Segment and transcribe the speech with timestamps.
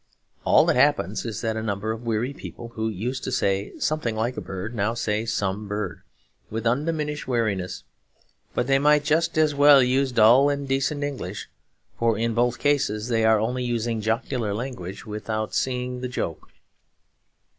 [0.45, 4.15] All that happens is that a number of weary people who used to say, 'Something
[4.15, 6.01] like a bird,' now say, 'Some bird,'
[6.49, 7.83] with undiminished weariness.
[8.55, 11.49] But they might just as well use dull and decent English;
[11.99, 16.49] for in both cases they are only using jocular language without seeing the joke.